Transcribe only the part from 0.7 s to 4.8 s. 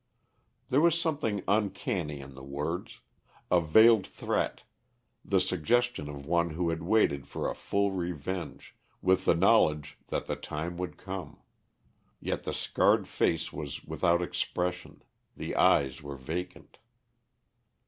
was something uncanny in the words a veiled threat,